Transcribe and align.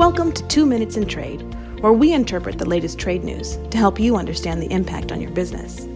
Welcome 0.00 0.32
to 0.32 0.48
Two 0.48 0.64
Minutes 0.64 0.96
in 0.96 1.06
Trade, 1.06 1.42
where 1.82 1.92
we 1.92 2.14
interpret 2.14 2.56
the 2.56 2.66
latest 2.66 2.98
trade 2.98 3.22
news 3.22 3.58
to 3.70 3.76
help 3.76 4.00
you 4.00 4.16
understand 4.16 4.62
the 4.62 4.72
impact 4.72 5.12
on 5.12 5.20
your 5.20 5.30
business. 5.30 5.86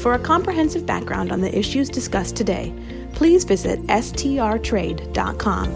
For 0.00 0.14
a 0.14 0.18
comprehensive 0.18 0.86
background 0.86 1.30
on 1.30 1.42
the 1.42 1.54
issues 1.54 1.90
discussed 1.90 2.36
today, 2.36 2.72
please 3.12 3.44
visit 3.44 3.80
strtrade.com. 3.80 5.68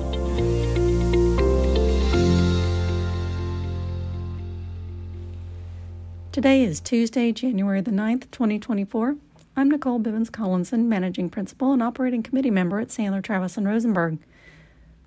Today 6.33 6.65
is 6.65 6.81
Tuesday, 6.81 7.33
January 7.33 7.83
the 7.83 7.91
9th, 7.91 8.31
2024. 8.31 9.17
I'm 9.59 9.69
Nicole 9.69 10.01
Bivens 10.01 10.33
Collinson, 10.33 10.89
Managing 10.89 11.29
Principal 11.29 11.75
and 11.75 11.83
Operating 11.83 12.23
Committee 12.23 12.51
Member 12.51 12.81
at 12.81 12.89
Sandler 12.89 13.23
Travis 13.23 13.59
and 13.59 13.67
Rosenberg. 13.69 14.21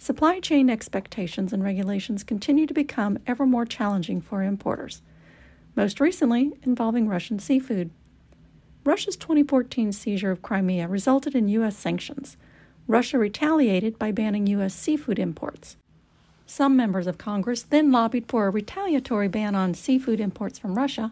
Supply 0.01 0.39
chain 0.39 0.69
expectations 0.69 1.51
and 1.51 1.61
regulations 1.61 2.23
continue 2.23 2.65
to 2.65 2.73
become 2.73 3.19
ever 3.27 3.45
more 3.45 3.65
challenging 3.65 4.21
for 4.21 4.41
importers, 4.41 5.01
most 5.75 5.99
recently 5.99 6.53
involving 6.63 7.09
Russian 7.09 7.37
seafood. 7.37 7.91
Russia's 8.85 9.17
2014 9.17 9.91
seizure 9.91 10.31
of 10.31 10.41
Crimea 10.41 10.87
resulted 10.87 11.35
in 11.35 11.49
U.S. 11.49 11.75
sanctions. 11.75 12.37
Russia 12.87 13.17
retaliated 13.17 13.99
by 13.99 14.13
banning 14.13 14.47
U.S. 14.47 14.73
seafood 14.73 15.19
imports. 15.19 15.75
Some 16.45 16.77
members 16.77 17.05
of 17.05 17.17
Congress 17.17 17.61
then 17.63 17.91
lobbied 17.91 18.29
for 18.29 18.47
a 18.47 18.51
retaliatory 18.51 19.27
ban 19.27 19.53
on 19.53 19.73
seafood 19.73 20.21
imports 20.21 20.57
from 20.57 20.75
Russia, 20.75 21.11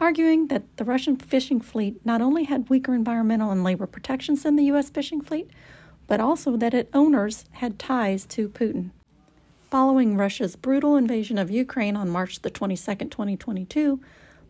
arguing 0.00 0.46
that 0.46 0.76
the 0.76 0.84
Russian 0.84 1.16
fishing 1.16 1.60
fleet 1.60 1.96
not 2.06 2.22
only 2.22 2.44
had 2.44 2.70
weaker 2.70 2.94
environmental 2.94 3.50
and 3.50 3.64
labor 3.64 3.88
protections 3.88 4.44
than 4.44 4.54
the 4.54 4.66
U.S. 4.66 4.88
fishing 4.88 5.20
fleet, 5.20 5.50
but 6.06 6.20
also 6.20 6.56
that 6.56 6.74
its 6.74 6.90
owners 6.94 7.44
had 7.52 7.78
ties 7.78 8.26
to 8.26 8.48
Putin. 8.48 8.90
Following 9.70 10.16
Russia's 10.16 10.56
brutal 10.56 10.96
invasion 10.96 11.38
of 11.38 11.50
Ukraine 11.50 11.96
on 11.96 12.08
March 12.08 12.42
the 12.42 12.50
22nd, 12.50 13.10
2022, 13.10 14.00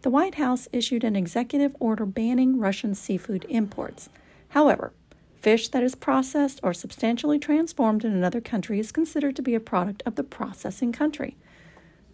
the 0.02 0.10
White 0.10 0.34
House 0.34 0.68
issued 0.72 1.02
an 1.02 1.16
executive 1.16 1.74
order 1.80 2.04
banning 2.04 2.58
Russian 2.58 2.94
seafood 2.94 3.46
imports. 3.48 4.10
However, 4.48 4.92
fish 5.34 5.68
that 5.68 5.82
is 5.82 5.94
processed 5.94 6.60
or 6.62 6.74
substantially 6.74 7.38
transformed 7.38 8.04
in 8.04 8.12
another 8.12 8.40
country 8.40 8.78
is 8.78 8.92
considered 8.92 9.34
to 9.36 9.42
be 9.42 9.54
a 9.54 9.60
product 9.60 10.02
of 10.04 10.16
the 10.16 10.24
processing 10.24 10.92
country. 10.92 11.36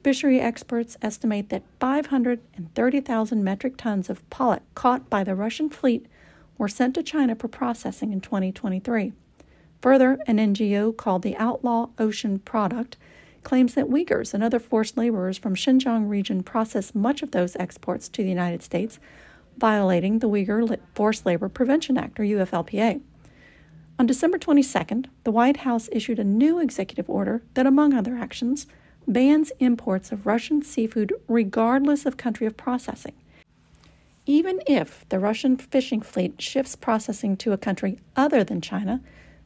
Fishery 0.02 0.41
experts 0.41 0.97
estimate 1.02 1.48
that 1.48 1.64
530,000 1.80 3.44
metric 3.44 3.77
tons 3.77 4.08
of 4.08 4.28
pollock 4.30 4.62
caught 4.75 5.10
by 5.10 5.25
the 5.25 5.34
Russian 5.34 5.69
fleet 5.69 6.06
were 6.56 6.69
sent 6.69 6.94
to 6.94 7.02
China 7.02 7.34
for 7.34 7.48
processing 7.48 8.12
in 8.12 8.20
2023. 8.20 9.12
Further, 9.82 10.18
an 10.26 10.36
NGO 10.36 10.94
called 10.94 11.22
the 11.22 11.36
Outlaw 11.36 11.88
Ocean 11.98 12.38
Project 12.40 12.96
claims 13.42 13.74
that 13.74 13.88
Uyghurs 13.88 14.34
and 14.34 14.44
other 14.44 14.58
forced 14.58 14.98
laborers 14.98 15.38
from 15.38 15.54
Xinjiang 15.54 16.08
region 16.08 16.42
process 16.42 16.94
much 16.94 17.22
of 17.22 17.30
those 17.30 17.56
exports 17.56 18.08
to 18.10 18.22
the 18.22 18.28
United 18.28 18.62
States, 18.62 18.98
violating 19.56 20.18
the 20.18 20.28
Uyghur 20.28 20.78
Forced 20.94 21.24
Labor 21.24 21.48
Prevention 21.48 21.96
Act, 21.96 22.20
or 22.20 22.24
UFLPA. 22.24 23.00
On 23.98 24.06
December 24.06 24.38
22nd, 24.38 25.06
the 25.24 25.30
White 25.30 25.58
House 25.58 25.88
issued 25.92 26.18
a 26.18 26.24
new 26.24 26.58
executive 26.58 27.08
order 27.08 27.42
that, 27.54 27.66
among 27.66 27.94
other 27.94 28.16
actions, 28.16 28.66
bans 29.06 29.52
imports 29.58 30.12
of 30.12 30.26
Russian 30.26 30.62
seafood 30.62 31.14
regardless 31.26 32.04
of 32.04 32.16
country 32.16 32.46
of 32.46 32.56
processing. 32.56 33.14
Even 34.26 34.60
if 34.66 35.08
the 35.08 35.18
Russian 35.18 35.56
fishing 35.56 36.02
fleet 36.02 36.40
shifts 36.40 36.76
processing 36.76 37.36
to 37.38 37.52
a 37.52 37.58
country 37.58 37.98
other 38.16 38.44
than 38.44 38.60
China, 38.60 39.00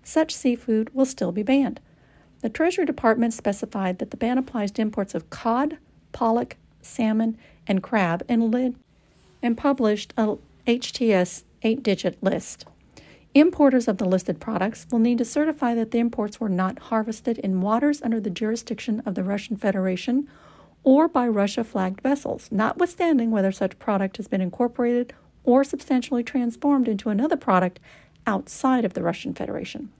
such 0.05 0.35
seafood 0.35 0.95
will 0.95 1.07
still 1.07 1.33
be 1.33 1.43
banned. 1.43 1.81
The 2.41 2.49
Treasury 2.49 2.85
Department 2.85 3.33
specified 3.33 3.99
that 3.99 4.11
the 4.11 4.17
ban 4.17 4.39
applies 4.39 4.71
to 4.73 4.83
imports 4.83 5.15
of 5.15 5.31
cod, 5.31 5.79
pollock, 6.13 6.57
salmon, 6.83 7.39
and 7.67 7.83
crab 7.83 8.23
and, 8.29 8.51
lid, 8.51 8.77
and 9.43 9.57
published 9.57 10.13
a 10.17 10.37
HTS 10.67 11.45
8 11.63 11.83
digit 11.83 12.23
list. 12.23 12.67
Importers 13.35 13.89
of 13.89 13.99
the 13.99 14.05
listed 14.05 14.39
products 14.39 14.87
will 14.93 15.01
need 15.01 15.19
to 15.19 15.25
certify 15.25 15.75
that 15.75 15.91
the 15.91 15.99
imports 15.99 16.39
were 16.39 16.49
not 16.49 16.79
harvested 16.79 17.39
in 17.39 17.61
waters 17.61 18.01
under 18.03 18.21
the 18.21 18.31
jurisdiction 18.31 19.03
of 19.05 19.15
the 19.15 19.25
Russian 19.25 19.57
Federation 19.57 20.29
or 20.85 21.09
by 21.09 21.27
Russia 21.27 21.65
flagged 21.65 22.01
vessels, 22.03 22.49
notwithstanding 22.53 23.31
whether 23.31 23.51
such 23.51 23.79
product 23.79 24.19
has 24.19 24.29
been 24.29 24.43
incorporated 24.43 25.15
or 25.43 25.65
substantially 25.65 26.23
transformed 26.23 26.87
into 26.87 27.09
another 27.09 27.37
product 27.37 27.81
outside 28.27 28.85
of 28.85 28.95
the 28.95 29.03
Russian 29.03 29.35
Federation. 29.35 29.91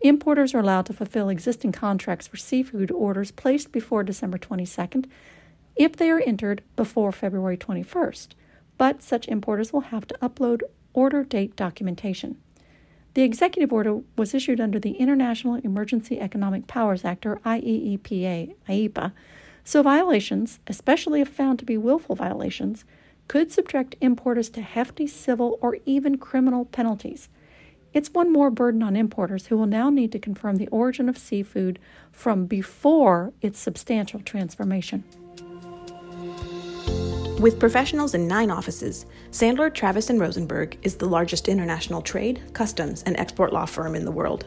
Importers 0.00 0.54
are 0.54 0.60
allowed 0.60 0.86
to 0.86 0.92
fulfill 0.92 1.28
existing 1.28 1.72
contracts 1.72 2.26
for 2.26 2.36
seafood 2.36 2.90
orders 2.90 3.30
placed 3.30 3.72
before 3.72 4.02
December 4.02 4.38
22nd 4.38 5.06
if 5.74 5.96
they 5.96 6.10
are 6.10 6.20
entered 6.20 6.62
before 6.74 7.12
February 7.12 7.56
21st, 7.56 8.28
but 8.78 9.02
such 9.02 9.28
importers 9.28 9.72
will 9.72 9.82
have 9.92 10.06
to 10.06 10.18
upload 10.18 10.62
order 10.94 11.24
date 11.24 11.56
documentation. 11.56 12.36
The 13.14 13.22
executive 13.22 13.72
order 13.72 14.00
was 14.16 14.34
issued 14.34 14.60
under 14.60 14.78
the 14.78 14.92
International 14.92 15.56
Emergency 15.56 16.20
Economic 16.20 16.66
Powers 16.66 17.04
Act, 17.04 17.24
or 17.24 17.36
IEEPA, 17.46 18.54
IEPA, 18.68 19.12
so 19.64 19.82
violations, 19.82 20.60
especially 20.66 21.22
if 21.22 21.28
found 21.28 21.58
to 21.58 21.64
be 21.64 21.78
willful 21.78 22.14
violations, 22.14 22.84
could 23.26 23.50
subject 23.50 23.96
importers 24.00 24.50
to 24.50 24.60
hefty 24.60 25.06
civil 25.06 25.58
or 25.60 25.78
even 25.86 26.18
criminal 26.18 26.66
penalties. 26.66 27.28
It's 27.92 28.10
one 28.12 28.32
more 28.32 28.50
burden 28.50 28.82
on 28.82 28.96
importers 28.96 29.46
who 29.46 29.56
will 29.56 29.66
now 29.66 29.90
need 29.90 30.12
to 30.12 30.18
confirm 30.18 30.56
the 30.56 30.68
origin 30.68 31.08
of 31.08 31.16
seafood 31.16 31.78
from 32.12 32.46
before 32.46 33.32
its 33.40 33.58
substantial 33.58 34.20
transformation. 34.20 35.04
With 37.40 37.60
professionals 37.60 38.14
in 38.14 38.26
nine 38.26 38.50
offices, 38.50 39.04
Sandler, 39.30 39.72
Travis, 39.72 40.08
and 40.08 40.18
Rosenberg 40.18 40.78
is 40.82 40.96
the 40.96 41.06
largest 41.06 41.48
international 41.48 42.00
trade, 42.00 42.42
customs, 42.54 43.02
and 43.02 43.16
export 43.18 43.52
law 43.52 43.66
firm 43.66 43.94
in 43.94 44.06
the 44.06 44.10
world. 44.10 44.46